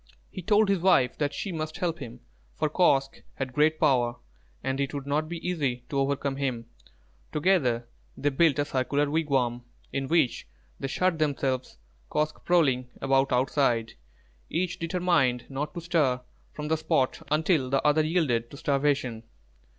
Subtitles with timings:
[0.31, 2.21] He told his wife that she must help him,
[2.55, 4.15] for Kosq' had great power,
[4.63, 6.65] and it would not be easy to overcome him.
[7.31, 9.61] Together they built a circular wigwam,
[9.93, 10.47] in which
[10.79, 11.77] they shut themselves,
[12.09, 13.93] Kosq' prowling about outside,
[14.49, 16.21] each determined not to stir
[16.51, 19.21] from the spot until the other yielded to starvation.